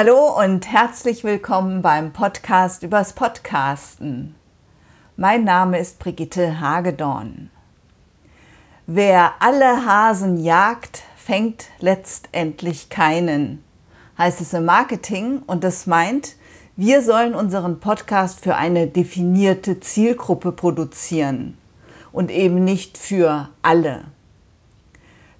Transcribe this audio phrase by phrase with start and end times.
[0.00, 4.36] Hallo und herzlich willkommen beim Podcast übers Podcasten.
[5.16, 7.50] Mein Name ist Brigitte Hagedorn.
[8.86, 13.64] Wer alle Hasen jagt, fängt letztendlich keinen,
[14.16, 16.36] heißt es im Marketing und das meint,
[16.76, 21.58] wir sollen unseren Podcast für eine definierte Zielgruppe produzieren
[22.12, 24.04] und eben nicht für alle.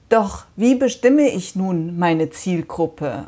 [0.09, 3.27] Doch wie bestimme ich nun meine Zielgruppe?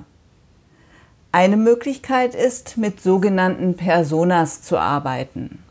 [1.32, 5.62] Eine Möglichkeit ist, mit sogenannten Personas zu arbeiten.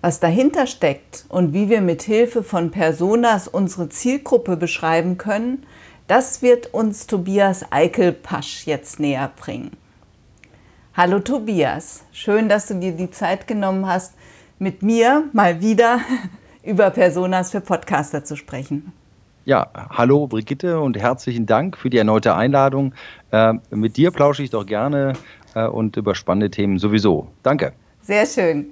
[0.00, 5.64] Was dahinter steckt und wie wir mit Hilfe von Personas unsere Zielgruppe beschreiben können,
[6.08, 9.70] das wird uns Tobias Eichelpasch jetzt näher bringen.
[10.94, 14.14] Hallo Tobias, schön, dass du dir die Zeit genommen hast,
[14.58, 16.00] mit mir mal wieder
[16.64, 18.92] über Personas für Podcaster zu sprechen.
[19.44, 22.94] Ja, hallo Brigitte und herzlichen Dank für die erneute Einladung.
[23.32, 25.14] Äh, mit dir plausche ich doch gerne
[25.56, 27.26] äh, und über spannende Themen sowieso.
[27.42, 27.72] Danke.
[28.02, 28.66] Sehr schön.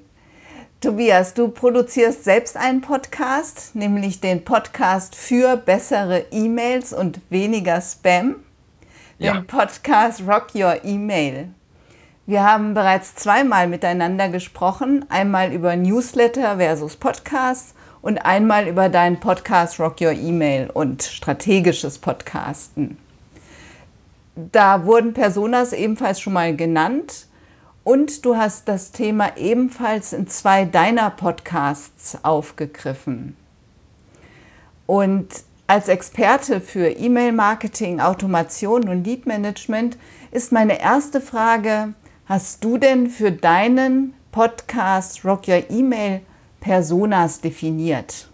[0.80, 8.36] Tobias, du produzierst selbst einen Podcast, nämlich den Podcast für bessere E-Mails und weniger Spam.
[9.18, 9.44] Den ja.
[9.44, 11.48] Podcast Rock Your Email.
[12.26, 19.20] Wir haben bereits zweimal miteinander gesprochen, einmal über Newsletter versus Podcasts und einmal über deinen
[19.20, 22.98] Podcast Rock Your Email und strategisches Podcasten.
[24.34, 27.26] Da wurden Personas ebenfalls schon mal genannt.
[27.82, 33.36] Und du hast das Thema ebenfalls in zwei deiner Podcasts aufgegriffen.
[34.86, 35.28] Und
[35.66, 39.98] als Experte für E-Mail-Marketing, Automation und Lead-Management
[40.30, 41.94] ist meine erste Frage,
[42.26, 46.20] hast du denn für deinen Podcast Rock Your Email
[46.60, 48.28] Personas definiert?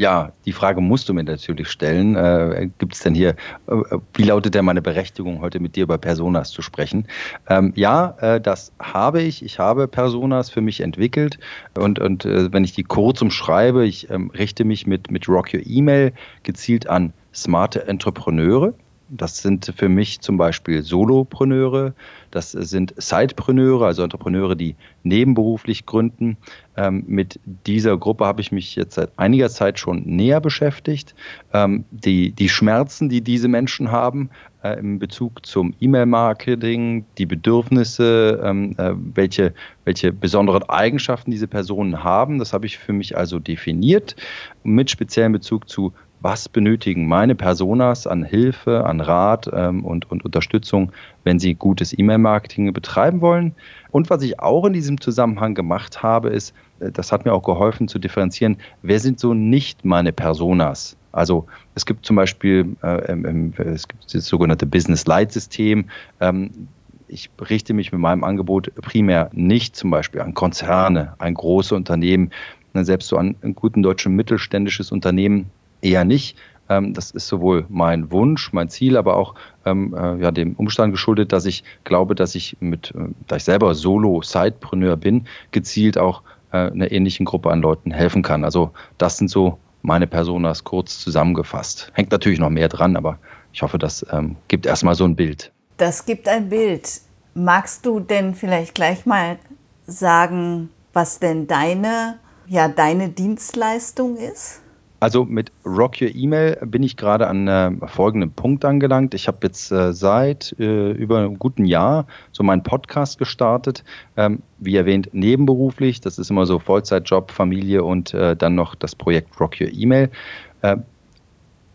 [0.00, 2.16] Ja, die Frage musst du mir natürlich stellen.
[2.16, 3.36] Äh, Gibt es denn hier,
[3.66, 7.06] äh, wie lautet denn meine Berechtigung, heute mit dir über Personas zu sprechen?
[7.50, 9.44] Ähm, ja, äh, das habe ich.
[9.44, 11.38] Ich habe Personas für mich entwickelt.
[11.78, 15.52] Und, und äh, wenn ich die kurz umschreibe, ich ähm, richte mich mit, mit Rock
[15.52, 16.14] Your Email
[16.44, 18.72] gezielt an smarte Entrepreneure.
[19.12, 21.94] Das sind für mich zum Beispiel Solopreneure,
[22.30, 26.36] das sind Sidepreneure, also Entrepreneure, die nebenberuflich gründen.
[26.76, 31.16] Ähm, mit dieser Gruppe habe ich mich jetzt seit einiger Zeit schon näher beschäftigt.
[31.52, 34.30] Ähm, die, die Schmerzen, die diese Menschen haben
[34.62, 39.54] äh, in Bezug zum E-Mail-Marketing, die Bedürfnisse, ähm, äh, welche,
[39.84, 44.14] welche besonderen Eigenschaften diese Personen haben, das habe ich für mich also definiert
[44.62, 50.24] mit speziellem Bezug zu was benötigen meine Personas an Hilfe, an Rat ähm, und, und
[50.24, 50.92] Unterstützung,
[51.24, 53.54] wenn sie gutes E-Mail-Marketing betreiben wollen.
[53.90, 57.42] Und was ich auch in diesem Zusammenhang gemacht habe, ist, äh, das hat mir auch
[57.42, 60.96] geholfen zu differenzieren, wer sind so nicht meine Personas?
[61.12, 65.86] Also es gibt zum Beispiel äh, ähm, es gibt das sogenannte Business Light System.
[66.20, 66.68] Ähm,
[67.08, 72.30] ich richte mich mit meinem Angebot primär nicht zum Beispiel an Konzerne, an große Unternehmen,
[72.72, 75.50] selbst so an ein guten deutschen mittelständisches Unternehmen
[75.82, 76.36] eher nicht.
[76.68, 79.34] Ähm, das ist sowohl mein Wunsch, mein Ziel, aber auch
[79.66, 83.44] ähm, äh, ja, dem Umstand geschuldet, dass ich glaube, dass ich mit, äh, da ich
[83.44, 88.44] selber Solo-Sidepreneur bin, gezielt auch äh, einer ähnlichen Gruppe an Leuten helfen kann.
[88.44, 91.90] Also das sind so meine Personas kurz zusammengefasst.
[91.94, 93.18] Hängt natürlich noch mehr dran, aber
[93.52, 95.52] ich hoffe, das ähm, gibt erstmal so ein Bild.
[95.76, 96.88] Das gibt ein Bild.
[97.34, 99.38] Magst du denn vielleicht gleich mal
[99.86, 104.60] sagen, was denn deine, ja, deine Dienstleistung ist?
[105.00, 109.14] Also mit Rock Your Email bin ich gerade an äh, folgendem Punkt angelangt.
[109.14, 113.82] Ich habe jetzt äh, seit äh, über einem guten Jahr so meinen Podcast gestartet.
[114.18, 116.02] Ähm, wie erwähnt, nebenberuflich.
[116.02, 120.10] Das ist immer so Vollzeitjob, Familie und äh, dann noch das Projekt Rock Your Email.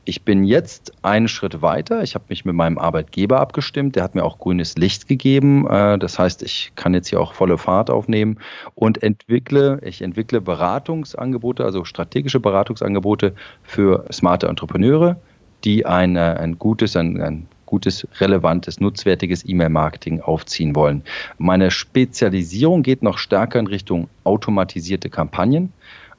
[0.08, 2.04] Ich bin jetzt einen Schritt weiter.
[2.04, 3.96] Ich habe mich mit meinem Arbeitgeber abgestimmt.
[3.96, 5.68] Der hat mir auch grünes Licht gegeben.
[5.68, 8.38] Äh, das heißt, ich kann jetzt hier auch volle Fahrt aufnehmen
[8.76, 13.34] und entwickle, ich entwickle Beratungsangebote, also strategische Beratungsangebote
[13.64, 15.18] für smarte Entrepreneure,
[15.64, 21.02] die ein, ein gutes, ein, ein gutes, relevantes, nutzwertiges E-Mail-Marketing aufziehen wollen.
[21.40, 25.74] Meine Spezialisierung geht noch stärker in Richtung automatisierte Kampagnen.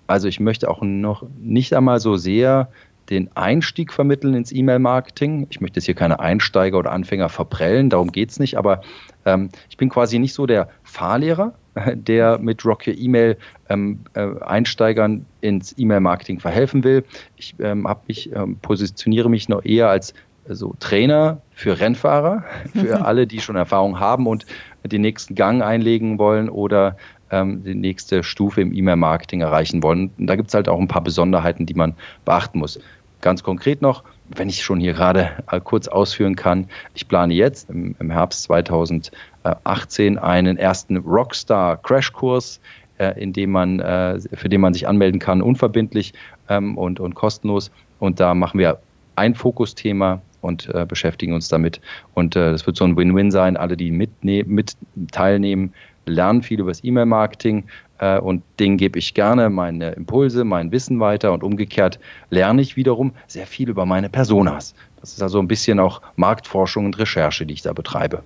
[0.09, 2.69] Also ich möchte auch noch nicht einmal so sehr
[3.11, 5.47] den Einstieg vermitteln ins E-Mail-Marketing.
[5.51, 8.81] Ich möchte jetzt hier keine Einsteiger oder Anfänger verprellen, darum geht es nicht, aber
[9.25, 11.55] ähm, ich bin quasi nicht so der Fahrlehrer,
[11.95, 13.37] der mit Rock Your Email
[13.69, 17.05] ähm, äh, Einsteigern ins E-Mail-Marketing verhelfen will.
[17.37, 20.13] Ich ähm, mich, ähm, positioniere mich noch eher als
[20.49, 24.47] äh, so Trainer für Rennfahrer, für alle, die schon Erfahrung haben und
[24.85, 26.97] den nächsten Gang einlegen wollen oder
[27.31, 30.11] ähm, die nächste Stufe im E-Mail-Marketing erreichen wollen.
[30.19, 31.95] Und da gibt es halt auch ein paar Besonderheiten, die man
[32.25, 32.79] beachten muss.
[33.21, 37.71] ganz konkret noch, wenn ich schon hier gerade äh, kurz ausführen kann, ich plane jetzt
[37.71, 42.61] im, im Herbst 2018 einen ersten Rockstar Crashkurs,
[42.99, 46.15] äh, in dem man, äh, für den man sich anmelden kann, unverbindlich
[46.49, 47.71] ähm, und, und kostenlos.
[47.99, 48.79] Und da machen wir
[49.17, 51.81] ein Fokusthema und äh, beschäftigen uns damit.
[52.15, 53.57] Und äh, das wird so ein Win-Win sein.
[53.57, 54.77] Alle, die mit
[55.11, 55.73] teilnehmen,
[56.07, 57.65] lernen viel über das E-Mail-Marketing
[57.99, 61.99] äh, und denen gebe ich gerne meine Impulse, mein Wissen weiter und umgekehrt
[62.31, 64.75] lerne ich wiederum sehr viel über meine Personas.
[65.01, 68.23] Das ist also ein bisschen auch Marktforschung und Recherche, die ich da betreibe.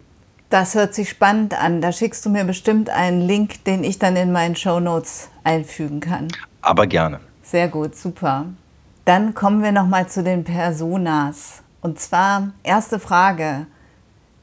[0.51, 1.81] Das hört sich spannend an.
[1.81, 6.01] Da schickst du mir bestimmt einen Link, den ich dann in meinen Show Notes einfügen
[6.01, 6.29] kann.
[6.61, 7.21] Aber gerne.
[7.43, 8.47] Sehr gut, super.
[9.05, 11.63] Dann kommen wir noch mal zu den Personas.
[11.81, 13.67] Und zwar erste Frage: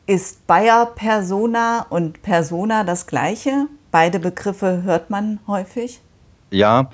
[0.09, 3.67] Ist Bayer Persona und Persona das gleiche?
[3.91, 5.99] Beide Begriffe hört man häufig.
[6.49, 6.91] Ja,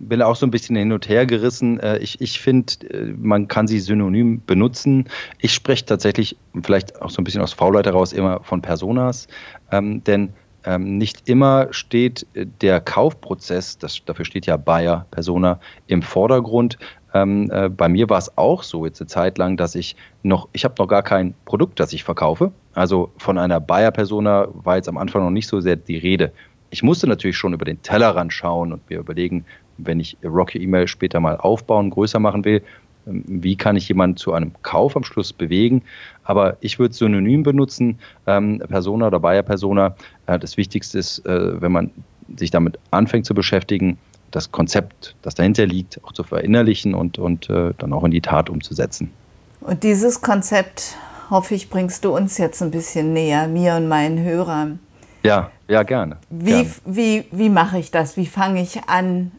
[0.00, 1.78] bin auch so ein bisschen hin und her gerissen.
[1.78, 5.08] Äh, ich, ich finde, äh, man kann sie synonym benutzen.
[5.38, 9.28] Ich spreche tatsächlich vielleicht auch so ein bisschen aus Faulheit heraus immer von Personas,
[9.70, 10.30] ähm, denn
[10.64, 16.76] ähm, nicht immer steht äh, der Kaufprozess, das, dafür steht ja Buyer, Persona, im Vordergrund.
[17.14, 20.48] Ähm, äh, bei mir war es auch so jetzt eine Zeit lang, dass ich noch,
[20.52, 22.52] ich habe noch gar kein Produkt, das ich verkaufe.
[22.74, 26.32] Also von einer Buyer-Persona war jetzt am Anfang noch nicht so sehr die Rede.
[26.70, 29.44] Ich musste natürlich schon über den Tellerrand schauen und mir überlegen,
[29.76, 32.62] wenn ich Rocky E-Mail später mal aufbauen, größer machen will,
[33.06, 35.82] ähm, wie kann ich jemanden zu einem Kauf am Schluss bewegen.
[36.24, 39.96] Aber ich würde synonym benutzen, ähm, Persona oder Buyer-Persona.
[40.26, 41.90] Äh, das Wichtigste ist, äh, wenn man
[42.36, 43.98] sich damit anfängt zu beschäftigen,
[44.32, 48.20] das Konzept, das dahinter liegt, auch zu verinnerlichen und, und äh, dann auch in die
[48.20, 49.12] Tat umzusetzen.
[49.60, 50.96] Und dieses Konzept,
[51.30, 54.80] hoffe ich, bringst du uns jetzt ein bisschen näher, mir und meinen Hörern.
[55.22, 56.16] Ja, ja, gerne.
[56.30, 56.70] Wie, gerne.
[56.84, 58.16] wie, wie mache ich das?
[58.16, 59.30] Wie fange ich an?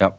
[0.00, 0.18] Ja,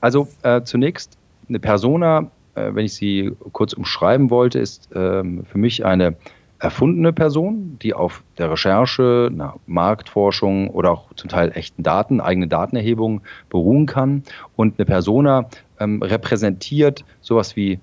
[0.00, 1.16] also äh, zunächst
[1.48, 6.16] eine Persona, äh, wenn ich sie kurz umschreiben wollte, ist ähm, für mich eine
[6.60, 12.48] erfundene Person, die auf der Recherche, einer Marktforschung oder auch zum Teil echten Daten, eigene
[12.48, 14.24] Datenerhebungen beruhen kann.
[14.56, 17.78] Und eine Persona ähm, repräsentiert sowas wie äh,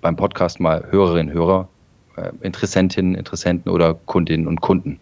[0.00, 1.68] beim Podcast mal Hörerinnen, Hörer,
[2.16, 4.98] äh, Interessentinnen, Interessenten oder Kundinnen und Kunden.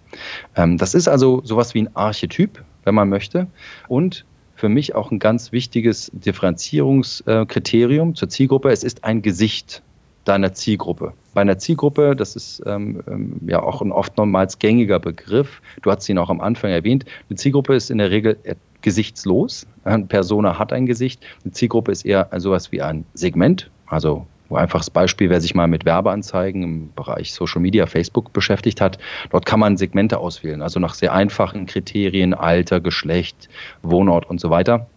[0.54, 3.46] Ähm, das ist also sowas wie ein Archetyp, wenn man möchte.
[3.88, 8.70] Und für mich auch ein ganz wichtiges Differenzierungskriterium zur Zielgruppe.
[8.70, 9.82] Es ist ein Gesicht
[10.24, 11.14] deiner Zielgruppe.
[11.38, 15.92] Bei einer Zielgruppe, das ist ähm, ähm, ja auch ein oft nochmals gängiger Begriff, du
[15.92, 18.38] hast ihn auch am Anfang erwähnt, eine Zielgruppe ist in der Regel
[18.82, 19.64] gesichtslos.
[19.84, 21.24] Eine Persona hat ein Gesicht.
[21.44, 25.84] Eine Zielgruppe ist eher sowas wie ein Segment, also einfaches Beispiel, wer sich mal mit
[25.84, 28.98] Werbeanzeigen im Bereich Social Media, Facebook beschäftigt hat,
[29.30, 33.48] dort kann man Segmente auswählen, also nach sehr einfachen Kriterien, Alter, Geschlecht,
[33.82, 34.88] Wohnort und so weiter.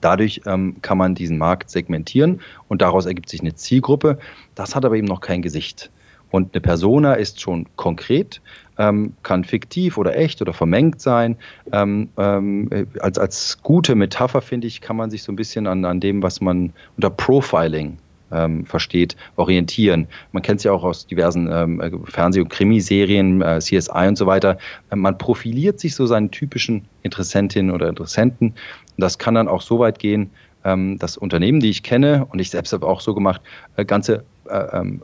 [0.00, 4.18] Dadurch ähm, kann man diesen Markt segmentieren und daraus ergibt sich eine Zielgruppe.
[4.54, 5.90] Das hat aber eben noch kein Gesicht.
[6.30, 8.40] Und eine Persona ist schon konkret,
[8.78, 11.36] ähm, kann fiktiv oder echt oder vermengt sein.
[11.72, 12.70] Ähm, ähm,
[13.00, 16.22] als, als gute Metapher, finde ich, kann man sich so ein bisschen an, an dem,
[16.22, 17.98] was man unter Profiling
[18.32, 20.06] ähm, versteht, orientieren.
[20.32, 24.16] Man kennt es ja auch aus diversen ähm, äh, Fernseh- und Krimiserien, äh, CSI und
[24.16, 24.58] so weiter.
[24.94, 28.48] man profiliert sich so seinen typischen Interessentinnen oder Interessenten.
[28.48, 30.30] Und das kann dann auch so weit gehen,
[30.64, 33.40] ähm, dass Unternehmen, die ich kenne, und ich selbst habe auch so gemacht,
[33.76, 35.02] äh, ganze äh, ähm,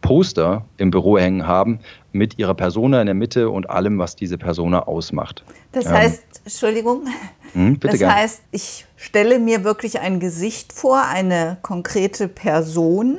[0.00, 1.80] Poster im Büro hängen haben
[2.12, 5.44] mit ihrer Persona in der Mitte und allem, was diese Persona ausmacht.
[5.72, 7.06] Das heißt, ähm, Entschuldigung,
[7.52, 8.14] hm, das gern.
[8.14, 13.18] heißt, ich stelle mir wirklich ein Gesicht vor, eine konkrete Person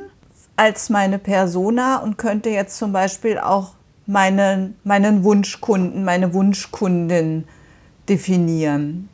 [0.56, 3.74] als meine Persona und könnte jetzt zum Beispiel auch
[4.06, 7.44] meinen, meinen Wunschkunden, meine Wunschkundin
[8.08, 9.08] definieren.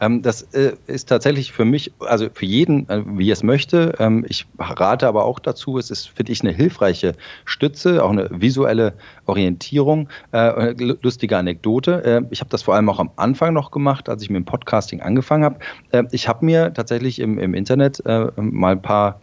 [0.00, 3.94] Ähm, das äh, ist tatsächlich für mich, also für jeden, äh, wie er es möchte.
[3.98, 7.14] Ähm, ich rate aber auch dazu, es ist, finde ich, eine hilfreiche
[7.44, 8.94] Stütze, auch eine visuelle
[9.26, 10.08] Orientierung.
[10.32, 12.04] Äh, lustige Anekdote.
[12.04, 14.44] Äh, ich habe das vor allem auch am Anfang noch gemacht, als ich mit dem
[14.44, 15.58] Podcasting angefangen habe.
[16.10, 19.20] Ich habe mir tatsächlich im, im Internet mal ein paar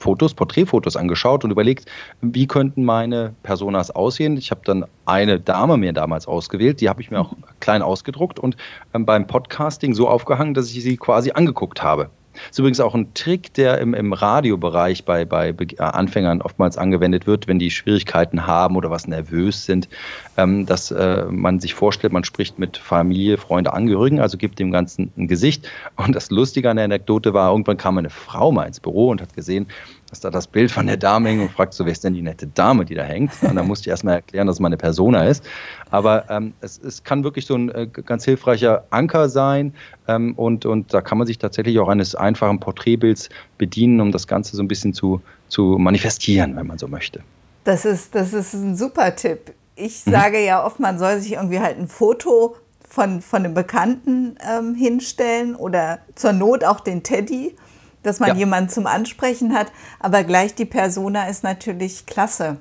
[0.00, 1.84] Fotos, Porträtfotos angeschaut und überlegt,
[2.20, 4.36] wie könnten meine Personas aussehen.
[4.36, 8.40] Ich habe dann eine Dame mir damals ausgewählt, die habe ich mir auch klein ausgedruckt
[8.40, 8.56] und
[8.94, 12.10] ähm, beim Podcasting so aufgehangen, dass ich sie quasi angeguckt habe.
[12.32, 16.78] Das ist übrigens auch ein Trick, der im, im Radiobereich bei, bei äh, Anfängern oftmals
[16.78, 19.88] angewendet wird, wenn die Schwierigkeiten haben oder was nervös sind,
[20.36, 24.70] ähm, dass äh, man sich vorstellt, man spricht mit Familie, Freunde, Angehörigen, also gibt dem
[24.70, 25.68] Ganzen ein Gesicht.
[25.96, 29.20] Und das Lustige an der Anekdote war, irgendwann kam eine Frau mal ins Büro und
[29.20, 29.66] hat gesehen,
[30.10, 32.22] hast da das Bild von der Dame hängen und fragst so, wer ist denn die
[32.22, 33.30] nette Dame, die da hängt?
[33.42, 35.44] Und dann musst du erstmal erklären, dass es meine Persona ist.
[35.90, 39.74] Aber ähm, es, es kann wirklich so ein äh, ganz hilfreicher Anker sein
[40.08, 44.26] ähm, und, und da kann man sich tatsächlich auch eines einfachen Porträtbilds bedienen, um das
[44.26, 47.20] Ganze so ein bisschen zu, zu manifestieren, wenn man so möchte.
[47.64, 49.52] Das ist, das ist ein super Tipp.
[49.76, 50.10] Ich mhm.
[50.10, 52.56] sage ja oft, man soll sich irgendwie halt ein Foto
[52.88, 57.54] von, von einem Bekannten ähm, hinstellen oder zur Not auch den Teddy,
[58.02, 58.34] dass man ja.
[58.34, 59.72] jemanden zum Ansprechen hat.
[59.98, 62.58] Aber gleich die Persona ist natürlich klasse.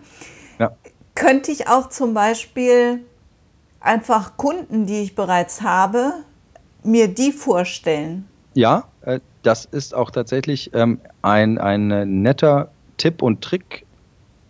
[0.59, 0.71] Ja.
[1.15, 3.01] Könnte ich auch zum Beispiel
[3.79, 6.13] einfach Kunden, die ich bereits habe,
[6.83, 8.27] mir die vorstellen?
[8.53, 13.85] Ja, äh, das ist auch tatsächlich ähm, ein, ein äh, netter Tipp und Trick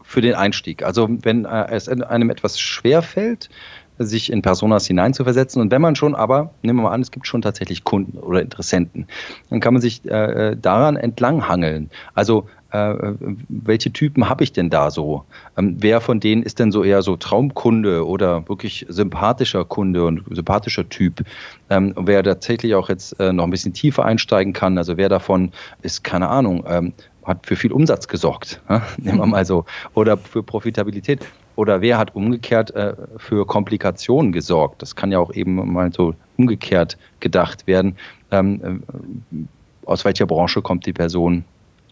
[0.03, 0.83] für den Einstieg.
[0.83, 3.49] Also wenn äh, es einem etwas schwer fällt,
[3.99, 5.61] sich in Personas hineinzuversetzen.
[5.61, 8.41] Und wenn man schon aber, nehmen wir mal an, es gibt schon tatsächlich Kunden oder
[8.41, 9.07] Interessenten,
[9.49, 11.89] dann kann man sich äh, daran entlanghangeln.
[12.13, 12.93] Also äh,
[13.49, 15.25] welche Typen habe ich denn da so?
[15.57, 20.23] Ähm, wer von denen ist denn so eher so Traumkunde oder wirklich sympathischer Kunde und
[20.29, 21.23] sympathischer Typ?
[21.69, 25.51] Ähm, wer tatsächlich auch jetzt äh, noch ein bisschen tiefer einsteigen kann, also wer davon
[25.81, 26.93] ist, keine Ahnung, ähm,
[27.25, 28.81] hat für viel Umsatz gesorgt, ja?
[28.97, 31.25] nehmen wir mal so, oder für Profitabilität
[31.59, 34.81] oder wer hat umgekehrt äh, für Komplikationen gesorgt?
[34.81, 37.97] Das kann ja auch eben mal so umgekehrt gedacht werden.
[38.31, 38.81] Ähm,
[39.33, 39.35] äh,
[39.85, 41.43] aus welcher Branche kommt die Person?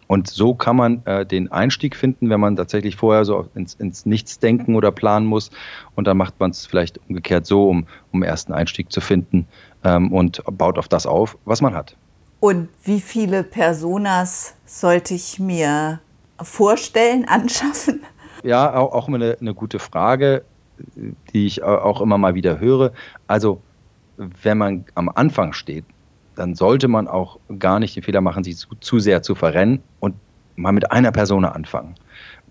[0.07, 4.05] Und so kann man äh, den Einstieg finden, wenn man tatsächlich vorher so ins, ins
[4.05, 5.51] Nichts denken oder planen muss.
[5.95, 9.47] Und dann macht man es vielleicht umgekehrt so, um, um ersten Einstieg zu finden
[9.83, 11.97] ähm, und baut auf das auf, was man hat.
[12.39, 15.99] Und wie viele Personas sollte ich mir
[16.41, 17.99] vorstellen, anschaffen?
[18.43, 20.43] Ja, auch, auch immer eine, eine gute Frage,
[21.33, 22.91] die ich auch immer mal wieder höre.
[23.27, 23.61] Also,
[24.17, 25.85] wenn man am Anfang steht,
[26.35, 29.81] dann sollte man auch gar nicht den Fehler machen, sich zu, zu sehr zu verrennen
[29.99, 30.15] und
[30.55, 31.95] mal mit einer Person anfangen.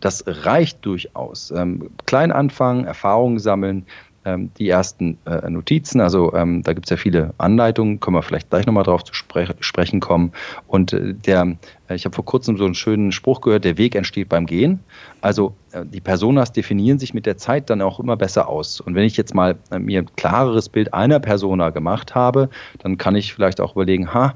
[0.01, 1.51] Das reicht durchaus.
[1.51, 3.87] Ähm, klein anfangen, Erfahrungen sammeln,
[4.27, 6.01] ähm, die ersten äh, Notizen.
[6.01, 9.15] Also ähm, da gibt es ja viele Anleitungen, können wir vielleicht gleich nochmal drauf zu
[9.15, 10.33] spre sprechen kommen.
[10.67, 11.57] Und äh, der,
[11.89, 14.81] äh, ich habe vor kurzem so einen schönen Spruch gehört, der Weg entsteht beim Gehen.
[15.21, 18.81] Also äh, die Personas definieren sich mit der Zeit dann auch immer besser aus.
[18.81, 22.99] Und wenn ich jetzt mal äh, mir ein klareres Bild einer Persona gemacht habe, dann
[22.99, 24.35] kann ich vielleicht auch überlegen, ha,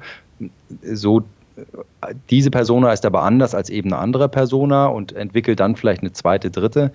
[0.84, 1.24] so
[1.56, 6.02] äh, diese Persona ist aber anders als eben eine andere Persona und entwickelt dann vielleicht
[6.02, 6.92] eine zweite, dritte.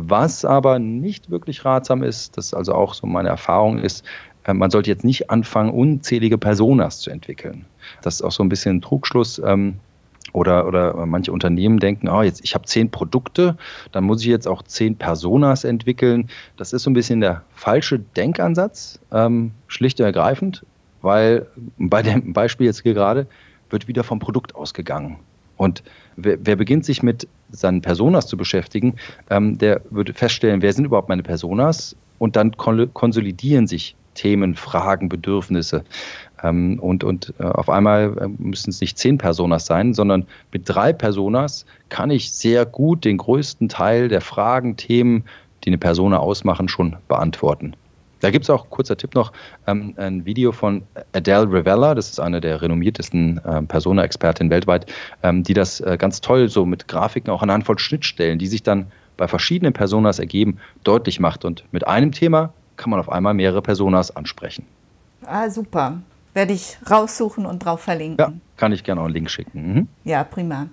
[0.00, 4.04] Was aber nicht wirklich ratsam ist, das also auch so meine Erfahrung ist,
[4.44, 7.64] äh, man sollte jetzt nicht anfangen, unzählige Personas zu entwickeln.
[8.02, 9.40] Das ist auch so ein bisschen ein Trugschluss.
[9.44, 9.80] Ähm,
[10.34, 13.56] oder, oder manche Unternehmen denken, oh, jetzt, ich habe zehn Produkte,
[13.92, 16.28] dann muss ich jetzt auch zehn Personas entwickeln.
[16.58, 20.66] Das ist so ein bisschen der falsche Denkansatz, ähm, schlicht und ergreifend,
[21.00, 21.46] weil
[21.78, 23.26] bei dem Beispiel jetzt hier gerade
[23.70, 25.16] wird wieder vom Produkt ausgegangen.
[25.56, 25.82] Und
[26.16, 28.94] wer, wer beginnt sich mit seinen Personas zu beschäftigen,
[29.30, 35.08] ähm, der würde feststellen, wer sind überhaupt meine Personas und dann konsolidieren sich Themen, Fragen,
[35.08, 35.84] Bedürfnisse.
[36.42, 40.62] Ähm, und und äh, auf einmal äh, müssen es nicht zehn Personas sein, sondern mit
[40.68, 45.24] drei Personas kann ich sehr gut den größten Teil der Fragen, Themen,
[45.64, 47.74] die eine Persona ausmachen, schon beantworten.
[48.20, 49.32] Da gibt es auch, kurzer Tipp noch,
[49.66, 50.82] ähm, ein Video von
[51.12, 56.20] Adele Rivella, das ist eine der renommiertesten äh, Persona-Expertinnen weltweit, ähm, die das äh, ganz
[56.20, 60.58] toll so mit Grafiken auch anhand von Schnittstellen, die sich dann bei verschiedenen Personas ergeben,
[60.84, 61.44] deutlich macht.
[61.44, 64.64] Und mit einem Thema kann man auf einmal mehrere Personas ansprechen.
[65.26, 66.00] Ah, super.
[66.34, 68.18] Werde ich raussuchen und drauf verlinken.
[68.18, 69.72] Ja, kann ich gerne auch einen Link schicken.
[69.74, 69.88] Mhm.
[70.04, 70.68] Ja, prima.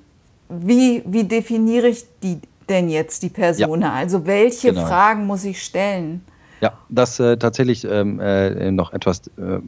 [0.48, 3.88] Wie, wie definiere ich die denn jetzt, die Persona?
[3.88, 4.86] Ja, also welche genau.
[4.86, 6.24] Fragen muss ich stellen?
[6.62, 9.60] Ja, das äh, tatsächlich ähm, äh, noch etwas, äh,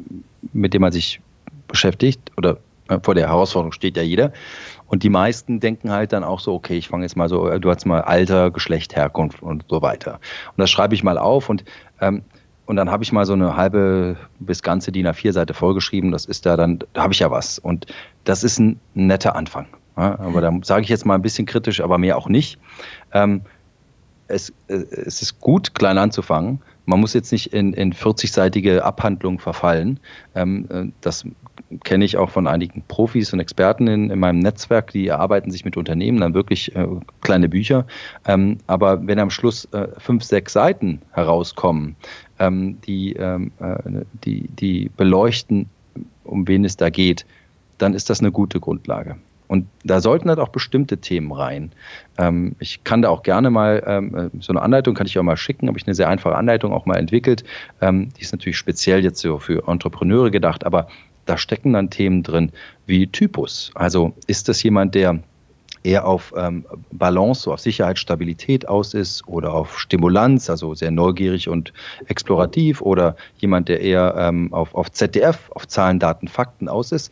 [0.54, 1.22] mit dem man sich
[1.68, 4.32] beschäftigt oder äh, vor der Herausforderung steht ja jeder.
[4.88, 7.60] Und die meisten denken halt dann auch so, okay, ich fange jetzt mal so, äh,
[7.60, 10.14] du hast mal Alter, Geschlecht, Herkunft und so weiter.
[10.14, 11.66] Und das schreibe ich mal auf und
[12.00, 12.24] ähm,
[12.68, 16.12] und dann habe ich mal so eine halbe bis ganze DIN A4-Seite vollgeschrieben.
[16.12, 17.60] Das ist da dann, da habe ich ja was.
[17.60, 17.86] Und
[18.26, 19.68] das ist ein netter Anfang.
[19.96, 22.60] Ja, aber da sage ich jetzt mal ein bisschen kritisch, aber mehr auch nicht.
[23.14, 23.42] Ähm,
[24.28, 29.40] es, äh, es ist gut, klein anzufangen, man muss jetzt nicht in, in 40-seitige Abhandlungen
[29.40, 30.00] verfallen.
[30.36, 31.26] Ähm, äh, das
[31.84, 35.66] kenne ich auch von einigen Profis und Experten in, in, meinem Netzwerk, die erarbeiten sich
[35.66, 36.88] mit Unternehmen dann wirklich äh,
[37.20, 37.86] kleine Bücher.
[38.26, 41.98] Ähm, aber wenn am Schluss äh, fünf, sechs Seiten herauskommen,
[42.40, 45.70] ähm, die, ähm, äh, die, die beleuchten,
[46.24, 47.26] um wen es da geht,
[47.78, 49.18] dann ist das eine gute Grundlage.
[49.48, 51.72] Und da sollten halt auch bestimmte Themen rein.
[52.18, 55.24] Ähm, ich kann da auch gerne mal ähm, äh, so eine Anleitung, kann ich auch
[55.24, 57.44] mal schicken, habe ich eine sehr einfache Anleitung auch mal entwickelt.
[57.82, 60.88] Ähm, die ist natürlich speziell jetzt so für Entrepreneure gedacht, aber
[61.26, 62.52] da stecken dann Themen drin
[62.86, 63.72] wie Typus.
[63.76, 65.20] Also ist das jemand, der
[65.84, 70.92] eher auf ähm, Balance, so auf Sicherheit, Stabilität aus ist oder auf Stimulanz, also sehr
[70.92, 71.74] neugierig und
[72.08, 77.12] explorativ oder jemand, der eher ähm, auf, auf ZDF, auf Zahlen, Daten, Fakten aus ist.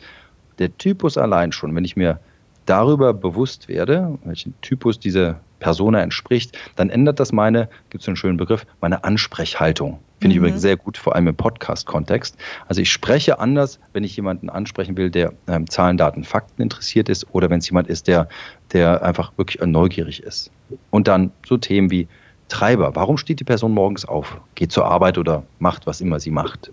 [0.58, 2.18] Der Typus allein schon, wenn ich mir
[2.66, 8.16] darüber bewusst werde, welchen Typus diese Persona entspricht, dann ändert das meine, gibt es einen
[8.16, 10.00] schönen Begriff, meine Ansprechhaltung.
[10.20, 10.46] Finde ich mhm.
[10.46, 12.36] übrigens sehr gut, vor allem im Podcast-Kontext.
[12.68, 17.08] Also ich spreche anders, wenn ich jemanden ansprechen will, der ähm, Zahlen, Daten, Fakten interessiert
[17.08, 18.28] ist oder wenn es jemand ist, der,
[18.72, 20.50] der einfach wirklich neugierig ist.
[20.90, 22.08] Und dann so Themen wie
[22.48, 22.94] Treiber.
[22.94, 26.72] Warum steht die Person morgens auf, geht zur Arbeit oder macht, was immer sie macht?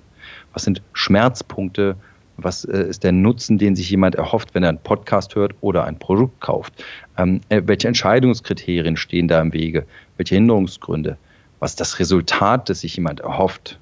[0.53, 1.95] Was sind Schmerzpunkte?
[2.37, 5.85] Was äh, ist der Nutzen, den sich jemand erhofft, wenn er einen Podcast hört oder
[5.85, 6.83] ein Produkt kauft?
[7.17, 9.85] Ähm, äh, welche Entscheidungskriterien stehen da im Wege?
[10.17, 11.17] Welche Hinderungsgründe?
[11.63, 13.79] was das Resultat, das sich jemand erhofft,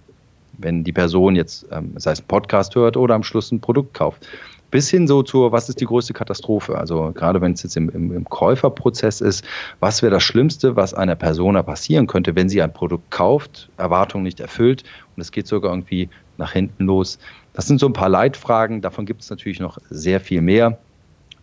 [0.60, 3.96] wenn die Person jetzt, ähm, sei es ein Podcast hört oder am Schluss ein Produkt
[3.96, 4.28] kauft.
[4.70, 6.78] Bis hin so zur, was ist die größte Katastrophe?
[6.78, 9.44] Also gerade wenn es jetzt im, im, im Käuferprozess ist,
[9.80, 14.26] was wäre das Schlimmste, was einer Person passieren könnte, wenn sie ein Produkt kauft, Erwartungen
[14.26, 14.84] nicht erfüllt
[15.16, 17.18] und es geht sogar irgendwie nach hinten los.
[17.54, 20.78] Das sind so ein paar Leitfragen, davon gibt es natürlich noch sehr viel mehr.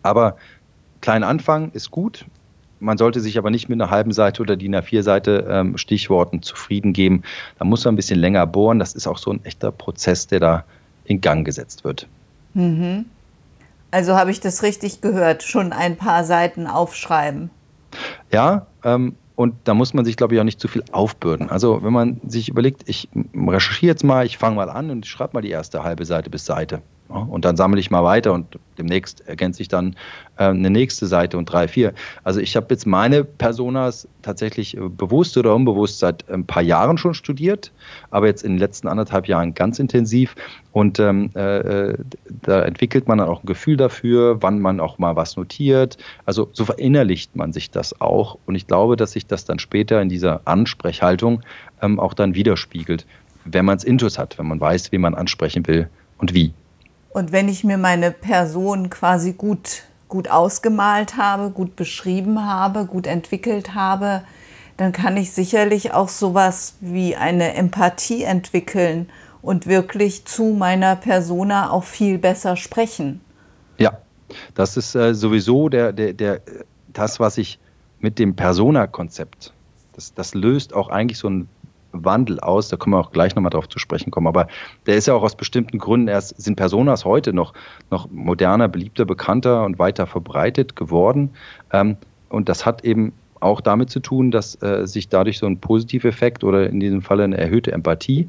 [0.01, 0.37] Aber
[1.01, 2.25] kleiner Anfang ist gut.
[2.79, 6.93] Man sollte sich aber nicht mit einer halben Seite oder DIN A4-Seite ähm, Stichworten zufrieden
[6.93, 7.23] geben.
[7.57, 8.79] Da muss man ein bisschen länger bohren.
[8.79, 10.63] Das ist auch so ein echter Prozess, der da
[11.03, 12.07] in Gang gesetzt wird.
[12.53, 13.05] Mhm.
[13.91, 17.49] Also habe ich das richtig gehört, schon ein paar Seiten aufschreiben.
[18.31, 21.49] Ja, ähm, und da muss man sich, glaube ich, auch nicht zu viel aufbürden.
[21.49, 25.31] Also wenn man sich überlegt, ich recherchiere jetzt mal, ich fange mal an und schreibe
[25.33, 26.81] mal die erste halbe Seite bis Seite.
[27.09, 29.95] Und dann sammle ich mal weiter und demnächst ergänze ich dann
[30.37, 31.93] äh, eine nächste Seite und drei, vier.
[32.23, 36.99] Also ich habe jetzt meine Personas tatsächlich äh, bewusst oder unbewusst seit ein paar Jahren
[36.99, 37.71] schon studiert,
[38.11, 40.35] aber jetzt in den letzten anderthalb Jahren ganz intensiv.
[40.71, 41.95] Und ähm, äh,
[42.43, 45.97] da entwickelt man dann auch ein Gefühl dafür, wann man auch mal was notiert.
[46.25, 48.37] Also so verinnerlicht man sich das auch.
[48.45, 51.41] Und ich glaube, dass sich das dann später in dieser Ansprechhaltung
[51.81, 53.07] ähm, auch dann widerspiegelt,
[53.45, 55.89] wenn man es intus hat, wenn man weiß, wie man ansprechen will
[56.19, 56.53] und wie.
[57.11, 63.07] Und wenn ich mir meine Person quasi gut, gut ausgemalt habe, gut beschrieben habe, gut
[63.07, 64.21] entwickelt habe,
[64.77, 69.09] dann kann ich sicherlich auch sowas wie eine Empathie entwickeln
[69.41, 73.21] und wirklich zu meiner Persona auch viel besser sprechen.
[73.77, 73.97] Ja,
[74.55, 76.41] das ist äh, sowieso der, der, der,
[76.93, 77.59] das, was ich
[77.99, 79.53] mit dem Persona-Konzept,
[79.93, 81.49] das, das löst auch eigentlich so ein
[81.91, 84.47] Wandel aus, da können wir auch gleich nochmal drauf zu sprechen kommen, aber
[84.85, 87.53] der ist ja auch aus bestimmten Gründen erst, sind Personas heute noch,
[87.89, 91.31] noch moderner, beliebter, bekannter und weiter verbreitet geworden.
[91.71, 91.97] Ähm,
[92.29, 96.43] und das hat eben auch damit zu tun, dass äh, sich dadurch so ein Positiveffekt
[96.43, 98.27] oder in diesem Falle eine erhöhte Empathie,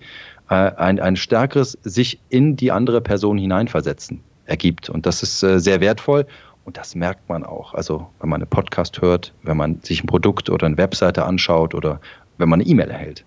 [0.49, 4.91] äh, ein, ein stärkeres sich in die andere Person hineinversetzen ergibt.
[4.91, 6.27] Und das ist äh, sehr wertvoll.
[6.65, 7.75] Und das merkt man auch.
[7.75, 11.75] Also wenn man einen Podcast hört, wenn man sich ein Produkt oder eine Webseite anschaut
[11.75, 12.01] oder
[12.39, 13.25] wenn man eine E-Mail erhält.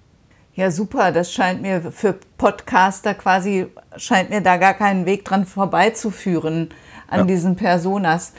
[0.55, 1.11] Ja, super.
[1.11, 6.69] Das scheint mir für Podcaster quasi, scheint mir da gar keinen Weg dran vorbeizuführen
[7.07, 7.25] an ja.
[7.25, 8.33] diesen Personas.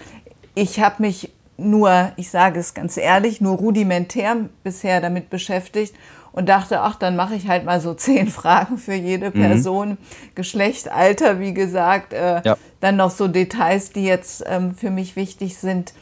[0.55, 5.95] Ich habe mich nur, ich sage es ganz ehrlich, nur rudimentär bisher damit beschäftigt
[6.33, 9.41] und dachte, ach, dann mache ich halt mal so zehn Fragen für jede mhm.
[9.41, 9.99] Person, mhm.
[10.35, 12.57] Geschlecht, Alter, wie gesagt, äh, ja.
[12.81, 15.95] dann noch so Details, die jetzt ähm, für mich wichtig sind.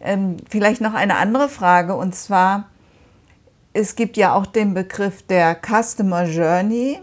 [0.00, 2.68] Ähm, vielleicht noch eine andere Frage und zwar,
[3.74, 7.00] es gibt ja auch den Begriff der Customer Journey.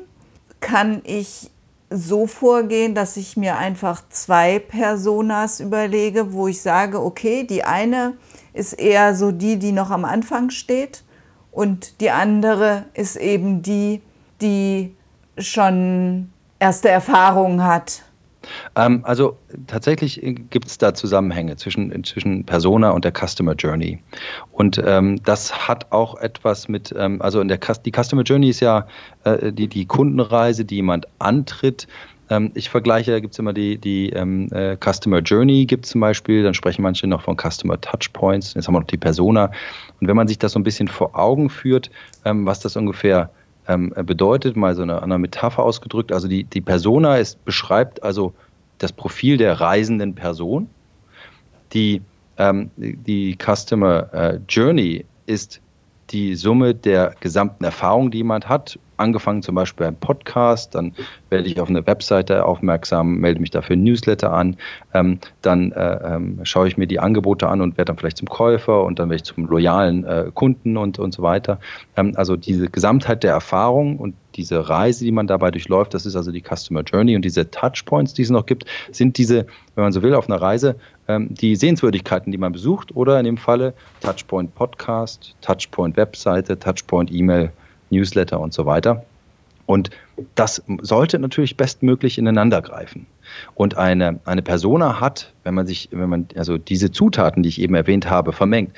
[0.62, 1.52] Kann ich
[1.90, 8.14] so vorgehen, dass ich mir einfach zwei Personas überlege, wo ich sage, okay, die eine
[8.54, 11.04] ist eher so die, die noch am Anfang steht
[11.52, 14.02] und die andere ist eben die,
[14.42, 14.96] die
[15.38, 18.04] schon erste Erfahrungen hat.
[18.76, 19.38] Ähm, also
[19.68, 24.00] tatsächlich gibt es da Zusammenhänge zwischen, zwischen Persona und der Customer Journey.
[24.52, 28.60] Und ähm, das hat auch etwas mit, ähm, also in der die Customer Journey ist
[28.60, 28.88] ja
[29.24, 31.88] äh, die, die Kundenreise, die jemand antritt.
[32.32, 36.02] Ähm, ich vergleiche, da gibt es immer die, die ähm, äh, Customer Journey, gibt zum
[36.02, 39.52] Beispiel, dann sprechen manche noch von Customer Touchpoints, jetzt haben wir noch die Persona.
[40.00, 41.92] Und wenn man sich das so ein bisschen vor Augen führt,
[42.24, 43.30] ähm, was das ungefähr
[43.68, 46.12] ähm, bedeutet, mal so eine, eine Metapher ausgedrückt.
[46.12, 48.34] Also die, die Persona ist, beschreibt also
[48.78, 50.68] das Profil der reisenden Person.
[51.74, 52.02] Die,
[52.38, 55.62] ähm, die Customer äh, Journey ist
[56.10, 60.94] die Summe der gesamten Erfahrung, die jemand hat, angefangen zum Beispiel beim Podcast, dann
[61.30, 64.58] werde ich auf eine Webseite aufmerksam, melde mich dafür ein Newsletter an,
[64.94, 68.30] ähm, dann äh, ähm, schaue ich mir die Angebote an und werde dann vielleicht zum
[68.30, 71.60] Käufer und dann werde ich zum loyalen äh, Kunden und, und so weiter.
[71.98, 76.16] Ähm, also diese Gesamtheit der Erfahrung und diese Reise, die man dabei durchläuft, das ist
[76.16, 79.92] also die Customer Journey und diese Touchpoints, die es noch gibt, sind diese, wenn man
[79.92, 80.76] so will, auf einer Reise
[81.08, 87.12] ähm, die Sehenswürdigkeiten, die man besucht oder in dem Falle Touchpoint Podcast, Touchpoint Webseite, Touchpoint
[87.12, 87.52] E-Mail,
[87.92, 89.04] Newsletter und so weiter.
[89.66, 89.90] Und
[90.36, 93.06] das sollte natürlich bestmöglich ineinander greifen.
[93.56, 97.62] Und eine, eine Persona hat, wenn man sich, wenn man also diese Zutaten, die ich
[97.62, 98.76] eben erwähnt habe, vermengt,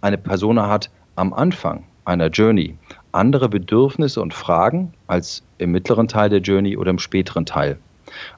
[0.00, 2.76] eine Persona hat am Anfang einer Journey
[3.12, 7.78] andere Bedürfnisse und Fragen als im mittleren Teil der Journey oder im späteren Teil.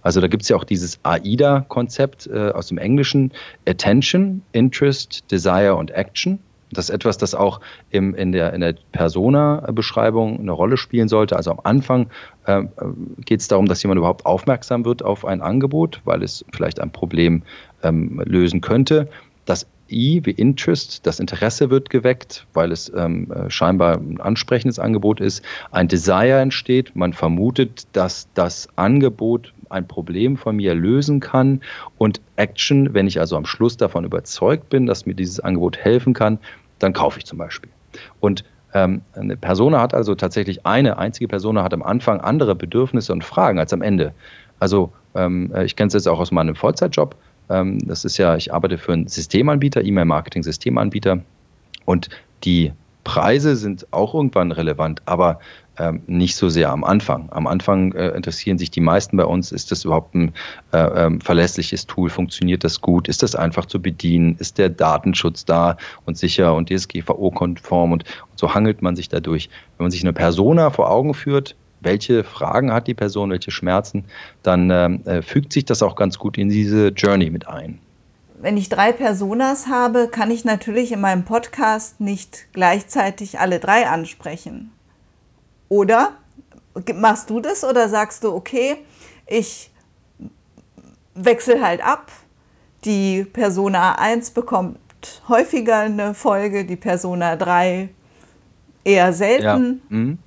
[0.03, 3.33] Also da gibt es ja auch dieses AIDA-Konzept äh, aus dem Englischen,
[3.67, 6.39] Attention, Interest, Desire und Action.
[6.73, 11.37] Das ist etwas, das auch im, in der, in der Persona-Beschreibung eine Rolle spielen sollte.
[11.37, 12.09] Also am Anfang
[12.47, 12.65] äh,
[13.25, 16.91] geht es darum, dass jemand überhaupt aufmerksam wird auf ein Angebot, weil es vielleicht ein
[16.91, 17.43] Problem
[17.83, 19.09] ähm, lösen könnte.
[19.45, 24.79] Das I wie Interest, das Interesse wird geweckt, weil es ähm, äh, scheinbar ein ansprechendes
[24.79, 25.43] Angebot ist.
[25.71, 31.61] Ein Desire entsteht, man vermutet, dass das Angebot ein Problem von mir lösen kann.
[31.97, 36.15] Und Action, wenn ich also am Schluss davon überzeugt bin, dass mir dieses Angebot helfen
[36.15, 36.39] kann,
[36.79, 37.71] dann kaufe ich zum Beispiel.
[38.21, 43.13] Und ähm, eine Persona hat also tatsächlich eine einzige Persona hat am Anfang andere Bedürfnisse
[43.13, 44.13] und Fragen als am Ende.
[44.61, 47.17] Also ähm, äh, ich kenne es jetzt auch aus meinem Vollzeitjob.
[47.49, 51.21] Ähm, das ist ja, ich arbeite für einen Systemanbieter, E-Mail-Marketing-Systemanbieter.
[51.87, 52.11] Und
[52.45, 52.73] die
[53.05, 55.41] Preise sind auch irgendwann relevant, aber
[55.79, 57.29] ähm, nicht so sehr am Anfang.
[57.31, 60.33] Am Anfang äh, interessieren sich die meisten bei uns, ist das überhaupt ein
[60.73, 62.11] äh, ähm, verlässliches Tool?
[62.11, 63.09] Funktioniert das gut?
[63.09, 64.37] Ist das einfach zu bedienen?
[64.39, 67.93] Ist der Datenschutz da und sicher und DSGVO-konform?
[67.93, 69.49] Und, und so hangelt man sich dadurch.
[69.77, 74.05] Wenn man sich eine Persona vor Augen führt, welche Fragen hat die Person, welche Schmerzen,
[74.43, 77.79] dann ähm, äh, fügt sich das auch ganz gut in diese Journey mit ein.
[78.41, 83.89] Wenn ich drei Personas habe, kann ich natürlich in meinem Podcast nicht gleichzeitig alle drei
[83.89, 84.71] ansprechen.
[85.69, 86.13] Oder
[86.95, 88.77] machst du das oder sagst du, okay,
[89.27, 89.71] ich
[91.15, 92.11] wechsle halt ab.
[92.85, 94.79] Die Persona 1 bekommt
[95.29, 97.89] häufiger eine Folge, die Persona 3
[98.85, 99.45] eher selten.
[99.45, 99.59] Ja.
[99.59, 100.19] Mhm.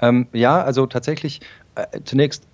[0.00, 1.40] Ähm, ja, also tatsächlich
[1.74, 2.47] äh, zunächst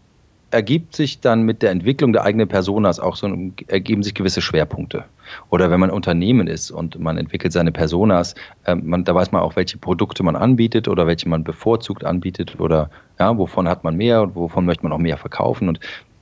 [0.54, 3.26] ergibt sich dann mit der Entwicklung der eigenen Personas auch so
[3.66, 5.04] ergeben sich gewisse Schwerpunkte.
[5.50, 9.42] Oder wenn man Unternehmen ist und man entwickelt seine Personas, äh, man, da weiß man
[9.42, 12.88] auch, welche Produkte man anbietet oder welche man bevorzugt anbietet oder
[13.18, 15.68] ja, wovon hat man mehr und wovon möchte man auch mehr verkaufen.
[15.68, 15.80] Und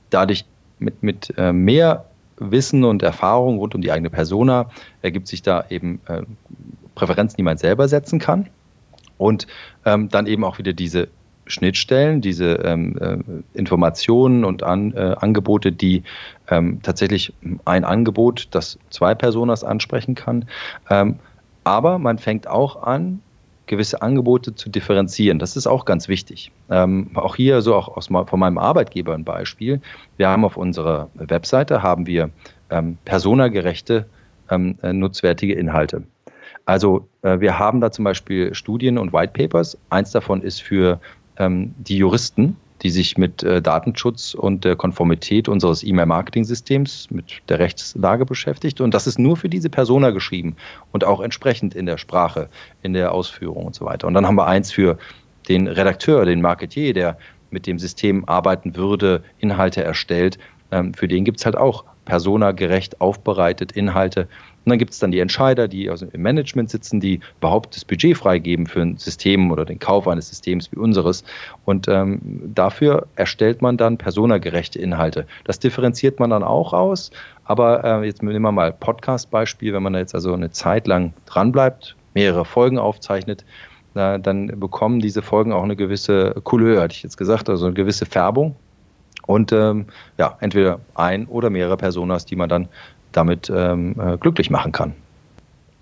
[0.09, 0.45] dadurch
[0.79, 2.05] mit, mit äh, mehr
[2.37, 4.71] Wissen und Erfahrung rund um die eigene Persona
[5.03, 6.23] ergibt sich da eben äh,
[6.95, 8.49] Präferenzen, die man selber setzen kann.
[9.19, 9.45] Und
[9.85, 11.09] ähm, dann eben auch wieder diese
[11.45, 16.03] Schnittstellen, diese ähm, äh, Informationen und an, äh, Angebote, die
[16.49, 17.33] ähm, tatsächlich
[17.65, 20.45] ein Angebot, das zwei Personas ansprechen kann.
[20.89, 21.19] Ähm,
[21.63, 23.21] aber man fängt auch an,
[23.67, 25.39] gewisse Angebote zu differenzieren.
[25.39, 26.51] Das ist auch ganz wichtig.
[26.69, 29.81] Ähm, auch hier, so auch aus, von meinem Arbeitgeber ein Beispiel.
[30.17, 32.29] Wir haben auf unserer Webseite haben wir
[32.69, 34.05] ähm, personagerechte,
[34.49, 36.03] ähm, äh, nutzwertige Inhalte.
[36.65, 39.77] Also äh, wir haben da zum Beispiel Studien und White Papers.
[39.89, 40.99] Eins davon ist für
[41.37, 47.59] ähm, die Juristen, die sich mit äh, Datenschutz und der Konformität unseres E-Mail-Marketing-Systems, mit der
[47.59, 48.81] Rechtslage beschäftigt.
[48.81, 50.57] Und das ist nur für diese Persona geschrieben
[50.91, 52.49] und auch entsprechend in der Sprache,
[52.81, 54.07] in der Ausführung und so weiter.
[54.07, 54.97] Und dann haben wir eins für
[55.47, 57.17] den Redakteur, den Marketier, der
[57.51, 60.37] mit dem System arbeiten würde, Inhalte erstellt.
[60.71, 64.27] Ähm, für den gibt es halt auch personagerecht aufbereitet Inhalte,
[64.65, 67.83] und dann gibt es dann die Entscheider, die also im Management sitzen, die überhaupt das
[67.83, 71.23] Budget freigeben für ein System oder den Kauf eines Systems wie unseres.
[71.65, 72.19] Und ähm,
[72.55, 75.25] dafür erstellt man dann personagerechte Inhalte.
[75.43, 77.11] Das differenziert man dann auch aus.
[77.43, 81.95] Aber äh, jetzt nehmen wir mal Podcast-Beispiel, wenn man jetzt also eine Zeit lang dranbleibt,
[82.13, 83.43] mehrere Folgen aufzeichnet,
[83.95, 87.75] na, dann bekommen diese Folgen auch eine gewisse Couleur, hatte ich jetzt gesagt, also eine
[87.75, 88.55] gewisse Färbung.
[89.25, 89.85] Und ähm,
[90.17, 92.67] ja, entweder ein oder mehrere Personas, die man dann
[93.13, 94.93] damit ähm, äh, glücklich machen kann.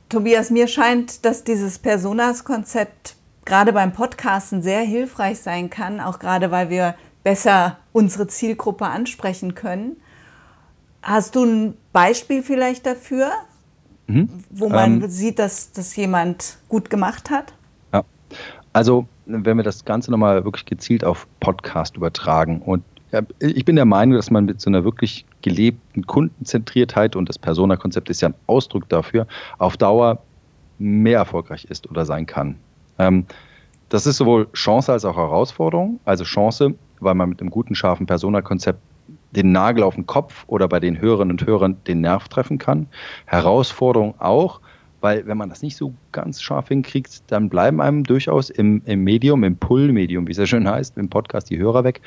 [0.10, 3.16] Tobias, mir scheint, dass dieses Personas-Konzept
[3.46, 9.56] gerade beim Podcasten sehr hilfreich sein kann, auch gerade weil wir besser unsere Zielgruppe ansprechen
[9.56, 9.98] können.
[11.02, 13.32] Hast du ein Beispiel vielleicht dafür,
[14.08, 14.30] mhm.
[14.50, 17.54] wo man ähm, sieht, dass das jemand gut gemacht hat?
[17.94, 18.04] Ja,
[18.74, 22.84] also wenn wir das Ganze nochmal wirklich gezielt auf Podcast übertragen und
[23.40, 28.10] ich bin der Meinung, dass man mit so einer wirklich gelebten Kundenzentriertheit und das Persona-Konzept
[28.10, 30.20] ist ja ein Ausdruck dafür, auf Dauer
[30.80, 32.56] mehr erfolgreich ist oder sein kann.
[32.98, 33.26] Ähm,
[33.90, 36.00] das ist sowohl Chance als auch Herausforderung.
[36.06, 38.80] Also Chance, weil man mit einem guten, scharfen Persona-Konzept
[39.32, 42.88] den Nagel auf den Kopf oder bei den Hörerinnen und Hörern den Nerv treffen kann.
[43.26, 44.62] Herausforderung auch,
[45.02, 49.04] weil wenn man das nicht so ganz scharf hinkriegt, dann bleiben einem durchaus im, im
[49.04, 52.02] Medium, im Pull-Medium, wie es ja schön heißt, im Podcast die Hörer weg.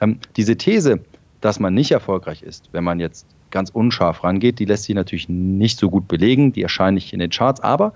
[0.00, 1.00] Ähm, diese These,
[1.40, 5.28] dass man nicht erfolgreich ist, wenn man jetzt ganz unscharf rangeht, die lässt sich natürlich
[5.28, 7.92] nicht so gut belegen, die erscheint nicht in den Charts, aber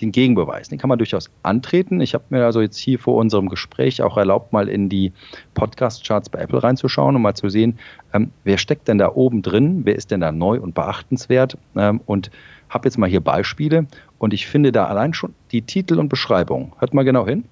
[0.00, 2.00] den Gegenbeweis, den kann man durchaus antreten.
[2.00, 5.12] Ich habe mir also jetzt hier vor unserem Gespräch auch erlaubt, mal in die
[5.54, 7.78] Podcast-Charts bei Apple reinzuschauen, um mal zu sehen,
[8.12, 12.00] ähm, wer steckt denn da oben drin, wer ist denn da neu und beachtenswert ähm,
[12.06, 12.30] und
[12.68, 13.86] habe jetzt mal hier Beispiele
[14.18, 16.74] und ich finde da allein schon die Titel und Beschreibung.
[16.78, 17.44] Hört mal genau hin.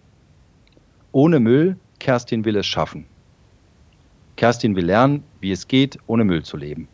[1.12, 3.07] Ohne Müll, Kerstin will es schaffen.
[4.37, 6.88] Kerstin will lernen, wie es geht, ohne Müll zu leben.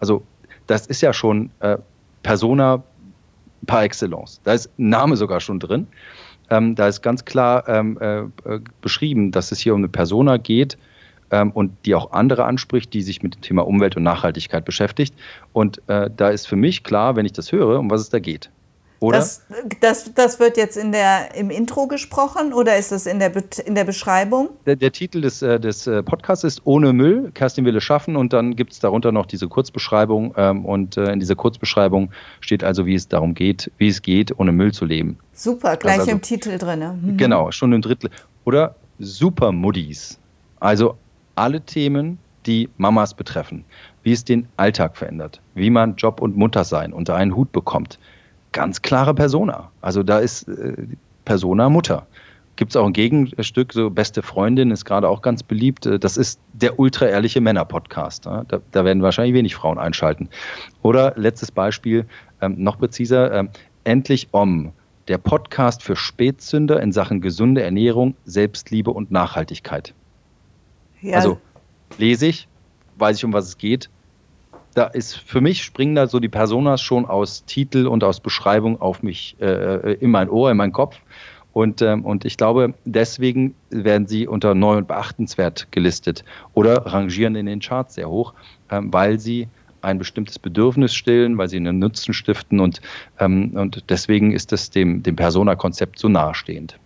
[0.00, 0.22] Also
[0.66, 1.78] das ist ja schon äh,
[2.22, 2.82] Persona
[3.66, 4.40] par excellence.
[4.44, 5.86] Da ist ein Name sogar schon drin.
[6.50, 8.22] Ähm, da ist ganz klar ähm, äh,
[8.80, 10.76] beschrieben, dass es hier um eine Persona geht
[11.30, 15.14] ähm, und die auch andere anspricht, die sich mit dem Thema Umwelt und Nachhaltigkeit beschäftigt.
[15.52, 18.18] Und äh, da ist für mich klar, wenn ich das höre, um was es da
[18.18, 18.50] geht.
[19.00, 19.16] Oder?
[19.16, 19.46] Das,
[19.80, 23.32] das, das wird jetzt in der, im Intro gesprochen oder ist das in der,
[23.64, 24.50] in der Beschreibung?
[24.66, 28.14] Der, der Titel des, äh, des äh, Podcasts ist Ohne Müll, Kerstin will es schaffen
[28.14, 32.62] und dann gibt es darunter noch diese Kurzbeschreibung ähm, und äh, in dieser Kurzbeschreibung steht
[32.62, 35.18] also, wie es darum geht, wie es geht, ohne Müll zu leben.
[35.32, 36.80] Super, gleich also, im Titel drin.
[36.80, 37.16] Mhm.
[37.16, 38.10] Genau, schon im Drittel.
[38.44, 40.18] Oder Super Muddies,
[40.60, 40.98] also
[41.34, 43.64] alle Themen, die Mamas betreffen,
[44.02, 47.98] wie es den Alltag verändert, wie man Job und Muttersein unter einen Hut bekommt,
[48.52, 49.70] ganz klare Persona.
[49.80, 50.74] Also da ist äh,
[51.24, 52.06] Persona Mutter.
[52.56, 55.86] Gibt es auch ein Gegenstück, so Beste Freundin ist gerade auch ganz beliebt.
[55.86, 58.26] Äh, das ist der ultra-ehrliche Männer-Podcast.
[58.26, 60.28] Da, da, werden wahrscheinlich wenig Frauen einschalten.
[60.82, 62.06] Oder letztes Beispiel,
[62.40, 63.50] ähm, noch präziser, ähm,
[63.84, 64.72] Endlich Om,
[65.08, 69.94] der Podcast für Spätzünder in Sachen gesunde Ernährung, Selbstliebe und Nachhaltigkeit.
[71.02, 71.16] Ja.
[71.16, 71.38] Also
[71.98, 72.48] lese ich,
[72.98, 73.90] weiß ich, um was es geht,
[74.74, 78.80] da ist für mich springen da so die Personas schon aus Titel und aus Beschreibung
[78.80, 80.98] auf mich äh, äh, in mein Ohr, in meinen Kopf.
[81.52, 87.34] Und, ähm, und ich glaube, deswegen werden sie unter neu und beachtenswert gelistet oder rangieren
[87.34, 88.34] in den Charts sehr hoch,
[88.70, 89.48] ähm, weil sie
[89.82, 92.80] ein bestimmtes Bedürfnis stillen, weil sie einen Nutzen stiften und,
[93.18, 96.78] ähm, und deswegen ist es dem, dem Persona-Konzept so nahestehend.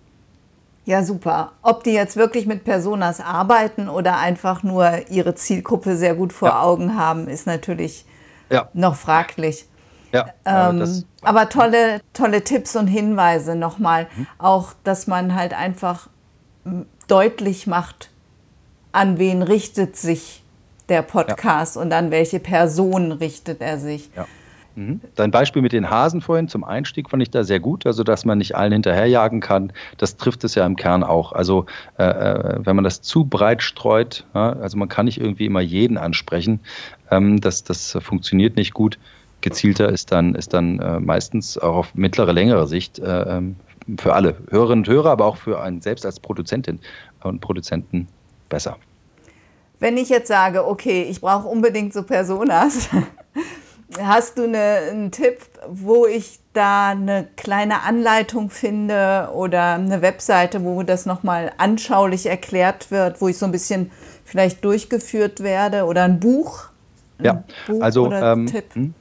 [0.85, 1.53] Ja, super.
[1.63, 6.49] Ob die jetzt wirklich mit Personas arbeiten oder einfach nur ihre Zielgruppe sehr gut vor
[6.49, 6.63] ja.
[6.63, 8.05] Augen haben, ist natürlich
[8.51, 8.69] ja.
[8.75, 9.67] noch fraglich.
[10.13, 14.07] Ja, ähm, aber tolle, tolle Tipps und Hinweise nochmal.
[14.15, 14.27] Mhm.
[14.39, 16.09] Auch, dass man halt einfach
[17.09, 18.11] deutlich macht,
[18.93, 20.45] an wen richtet sich
[20.89, 21.83] der Podcast ja.
[21.83, 24.11] und an welche Person richtet er sich.
[24.15, 24.27] Ja.
[24.77, 25.01] Mhm.
[25.15, 28.25] Dein Beispiel mit den Hasen vorhin zum Einstieg fand ich da sehr gut, also dass
[28.25, 29.73] man nicht allen hinterherjagen kann.
[29.99, 31.33] Das trifft es ja im Kern auch.
[31.33, 31.67] Also
[31.99, 35.61] äh, äh, wenn man das zu breit streut, ja, also man kann nicht irgendwie immer
[35.61, 36.61] jeden ansprechen,
[37.11, 38.99] ähm, das, das funktioniert nicht gut.
[39.41, 43.57] Gezielter ist dann, ist dann äh, meistens auch auf mittlere, längere Sicht äh, ähm,
[43.99, 46.81] für alle Hörerinnen und Hörer, aber auch für einen selbst als Produzentin
[47.23, 48.09] und Produzenten
[48.49, 48.79] besser.
[49.81, 52.89] Wenn ich jetzt sage, okay, ich brauche unbedingt so Personas,
[54.03, 60.65] Hast du eine, einen Tipp, wo ich da eine kleine Anleitung finde oder eine Webseite,
[60.65, 63.91] wo das nochmal anschaulich erklärt wird, wo ich so ein bisschen
[64.25, 66.69] vielleicht durchgeführt werde oder ein Buch?
[67.19, 68.95] Ein ja, Buch also ähm, hm?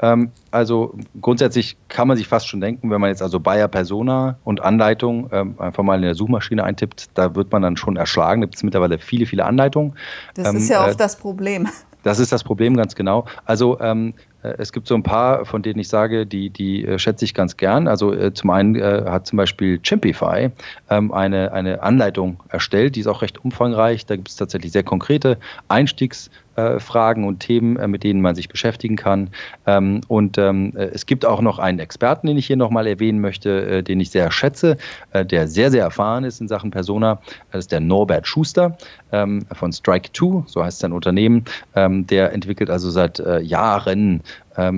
[0.00, 4.38] ähm, also grundsätzlich kann man sich fast schon denken, wenn man jetzt also Bayer Persona
[4.44, 8.42] und Anleitung ähm, einfach mal in der Suchmaschine eintippt, da wird man dann schon erschlagen.
[8.42, 9.94] Da gibt es mittlerweile viele, viele Anleitungen.
[10.34, 11.68] Das ähm, ist ja auch äh, das Problem.
[12.02, 13.26] Das ist das Problem ganz genau.
[13.44, 16.98] Also ähm, äh, es gibt so ein paar, von denen ich sage, die, die äh,
[16.98, 17.88] schätze ich ganz gern.
[17.88, 20.50] Also äh, zum einen äh, hat zum Beispiel Chimpify
[20.90, 24.06] ähm, eine, eine Anleitung erstellt, die ist auch recht umfangreich.
[24.06, 25.38] Da gibt es tatsächlich sehr konkrete
[25.68, 26.30] Einstiegs-
[26.78, 29.30] Fragen und Themen, äh, mit denen man sich beschäftigen kann.
[29.66, 33.20] Ähm, und ähm, äh, es gibt auch noch einen Experten, den ich hier nochmal erwähnen
[33.20, 34.76] möchte, den ich sehr schätze,
[35.14, 37.20] der sehr, sehr erfahren ist in Sachen Persona.
[37.50, 38.76] Das ist der Norbert Schuster
[39.12, 41.44] ähm, von Strike 2, so heißt sein Unternehmen.
[41.74, 44.22] der entwickelt also seit Jahren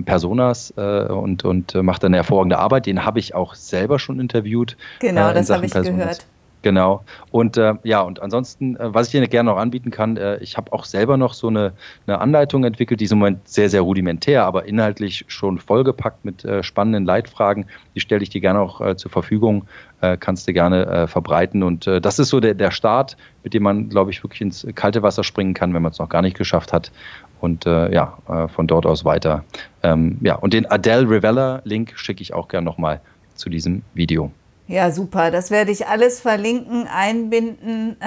[0.05, 2.87] Personas und, und macht eine hervorragende Arbeit.
[2.87, 4.77] Den habe ich auch selber schon interviewt.
[5.01, 5.99] Genau, das habe ich Personas.
[5.99, 6.27] gehört.
[6.65, 7.05] Genau.
[7.31, 10.57] Und äh, ja, und ansonsten, äh, was ich dir gerne noch anbieten kann, äh, ich
[10.57, 11.75] habe auch selber noch so eine,
[12.07, 16.43] eine Anleitung entwickelt, die ist im Moment sehr, sehr rudimentär, aber inhaltlich schon vollgepackt mit
[16.47, 17.67] äh, spannenden Leitfragen.
[17.95, 19.67] Die stelle ich dir gerne auch äh, zur Verfügung,
[20.01, 21.63] äh, kannst du gerne verbreiten.
[21.63, 25.03] Und das ist so der, der Start, mit dem man, glaube ich, wirklich ins kalte
[25.03, 26.93] Wasser springen kann, wenn man es noch gar nicht geschafft hat.
[27.41, 28.19] Und ja,
[28.55, 29.45] von dort aus weiter.
[29.83, 33.01] Ähm, ja, und den Adele Rivella-Link schicke ich auch gerne nochmal
[33.35, 34.31] zu diesem Video.
[34.67, 35.31] Ja, super.
[35.31, 38.07] Das werde ich alles verlinken, einbinden äh,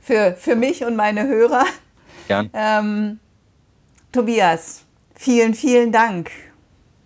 [0.00, 1.64] für, für mich und meine Hörer.
[2.28, 2.50] Gern.
[2.52, 3.18] Ähm,
[4.12, 4.84] Tobias,
[5.14, 6.30] vielen, vielen Dank.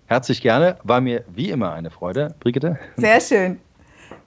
[0.06, 0.76] Herzlich gerne.
[0.82, 2.78] War mir wie immer eine Freude, Brigitte.
[2.96, 3.60] Sehr schön.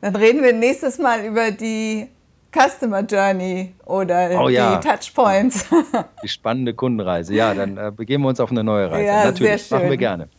[0.01, 2.07] Dann reden wir nächstes Mal über die
[2.51, 4.77] Customer Journey oder oh, ja.
[4.77, 5.65] die Touchpoints.
[6.23, 7.33] Die spannende Kundenreise.
[7.33, 9.05] Ja, dann äh, begeben wir uns auf eine neue Reise.
[9.05, 9.77] Ja, Natürlich, sehr schön.
[9.77, 10.29] machen wir gerne.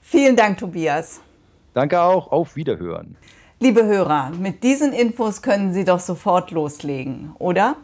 [0.00, 1.20] Vielen Dank, Tobias.
[1.74, 2.32] Danke auch.
[2.32, 3.16] Auf Wiederhören.
[3.58, 7.76] Liebe Hörer, mit diesen Infos können Sie doch sofort loslegen, oder?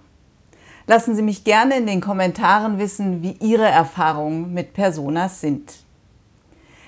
[0.86, 5.74] Lassen Sie mich gerne in den Kommentaren wissen, wie Ihre Erfahrungen mit Personas sind.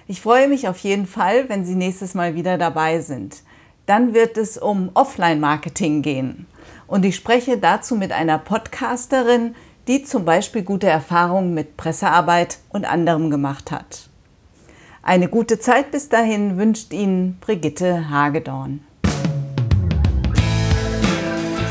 [0.07, 3.43] Ich freue mich auf jeden Fall, wenn Sie nächstes Mal wieder dabei sind.
[3.85, 6.47] Dann wird es um Offline-Marketing gehen.
[6.87, 9.55] Und ich spreche dazu mit einer Podcasterin,
[9.87, 14.09] die zum Beispiel gute Erfahrungen mit Pressearbeit und anderem gemacht hat.
[15.09, 18.81] Eine gute Zeit bis dahin wünscht Ihnen Brigitte Hagedorn.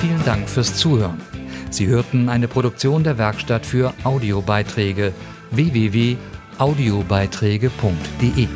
[0.01, 1.21] Vielen Dank fürs Zuhören.
[1.69, 5.13] Sie hörten eine Produktion der Werkstatt für Audiobeiträge
[5.51, 8.47] www.audiobeiträge.de.